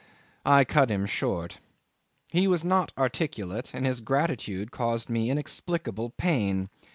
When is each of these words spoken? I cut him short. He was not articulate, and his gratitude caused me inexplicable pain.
I 0.47 0.65
cut 0.65 0.89
him 0.89 1.05
short. 1.05 1.59
He 2.31 2.47
was 2.47 2.65
not 2.65 2.91
articulate, 2.97 3.69
and 3.71 3.85
his 3.85 4.01
gratitude 4.01 4.71
caused 4.71 5.11
me 5.11 5.29
inexplicable 5.29 6.09
pain. 6.17 6.69